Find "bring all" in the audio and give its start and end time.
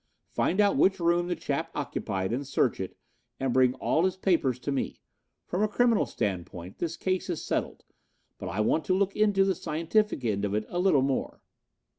3.53-4.03